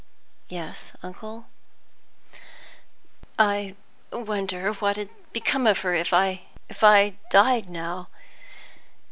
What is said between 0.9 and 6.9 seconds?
uncle?" "I wonder what 'ud become of her if I if